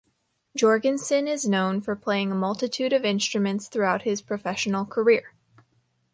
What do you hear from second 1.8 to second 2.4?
playing a